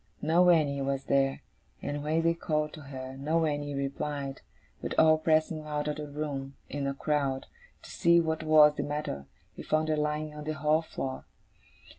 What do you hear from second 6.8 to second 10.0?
a crowd, to see what was the matter, we found her